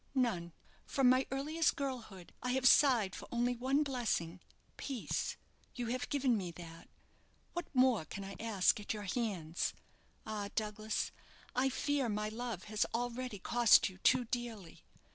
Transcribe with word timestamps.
"None. 0.15 0.51
Prom 0.87 1.09
my 1.11 1.27
earliest 1.29 1.75
girlhood 1.75 2.33
I 2.41 2.53
have 2.53 2.67
sighed 2.67 3.15
for 3.15 3.27
only 3.31 3.55
one 3.55 3.83
blessing 3.83 4.41
peace! 4.75 5.37
You 5.75 5.85
have 5.89 6.09
given 6.09 6.35
me 6.35 6.49
that. 6.53 6.89
What 7.53 7.67
more 7.75 8.05
can 8.05 8.23
I 8.23 8.35
ask 8.39 8.79
at 8.79 8.95
your 8.95 9.03
hands? 9.03 9.75
Ah! 10.25 10.49
Douglas, 10.55 11.11
I 11.55 11.69
fear 11.69 12.09
my 12.09 12.29
love 12.29 12.63
has 12.63 12.83
already 12.95 13.37
cost 13.37 13.89
you 13.89 13.99
too 13.99 14.25
dearly. 14.25 14.85